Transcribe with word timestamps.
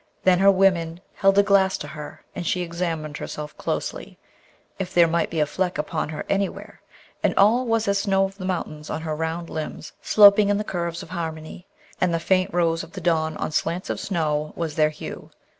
Then 0.23 0.39
her 0.39 0.49
women 0.49 0.99
held 1.13 1.37
a 1.37 1.43
glass 1.43 1.77
to 1.77 1.87
her, 1.89 2.23
and 2.33 2.43
she 2.43 2.61
examined 2.61 3.17
herself 3.17 3.55
closely, 3.55 4.17
if 4.79 4.91
there 4.95 5.07
might 5.07 5.29
be 5.29 5.39
a 5.39 5.45
fleck 5.45 5.77
upon 5.77 6.09
her 6.09 6.25
anywhere, 6.27 6.81
and 7.21 7.35
all 7.37 7.67
was 7.67 7.87
as 7.87 7.99
the 7.99 8.03
snow 8.05 8.25
of 8.25 8.39
the 8.39 8.43
mountains 8.45 8.89
on 8.89 9.01
her 9.03 9.15
round 9.15 9.47
limbs 9.47 9.93
sloping 10.01 10.49
in 10.49 10.57
the 10.57 10.63
curves 10.63 11.03
of 11.03 11.09
harmony, 11.11 11.67
and 12.01 12.11
the 12.11 12.19
faint 12.19 12.51
rose 12.51 12.81
of 12.81 12.93
the 12.93 12.99
dawn 13.01 13.37
on 13.37 13.51
slants 13.51 13.91
of 13.91 13.99
snow 13.99 14.53
was 14.55 14.73
their 14.73 14.89
hue. 14.89 15.29